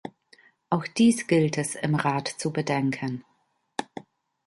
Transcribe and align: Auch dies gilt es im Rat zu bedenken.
Auch 0.71 0.85
dies 0.97 1.27
gilt 1.27 1.59
es 1.59 1.75
im 1.75 1.93
Rat 1.93 2.27
zu 2.27 2.51
bedenken. 2.51 3.23